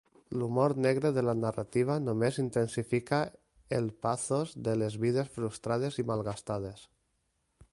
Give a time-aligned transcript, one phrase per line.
[0.41, 3.19] L'humor negre de la narrativa només intensifica
[3.81, 6.83] el pathos de les vides frustrades i malgastades.